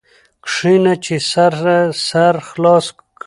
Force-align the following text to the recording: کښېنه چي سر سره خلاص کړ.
کښېنه 0.45 0.93
چي 1.03 1.15
سر 1.31 1.53
سره 2.07 2.39
خلاص 2.49 2.85
کړ. 2.97 3.03